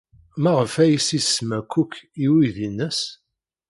[0.43, 1.93] Maɣef ay as-isemma Cook
[2.23, 2.99] i uydi-nnes?